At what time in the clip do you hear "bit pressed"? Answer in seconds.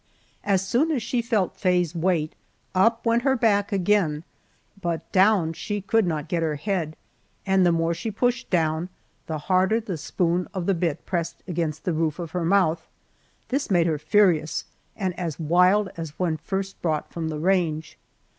10.73-11.43